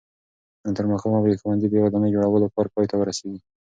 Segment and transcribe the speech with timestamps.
[0.77, 3.39] تر ماښامه به د ښوونځي د ودانۍ جوړولو کار پای ته ورسېږي.